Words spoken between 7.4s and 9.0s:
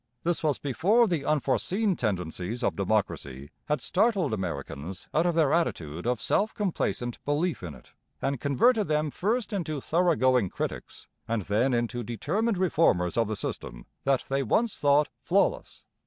in it, and converted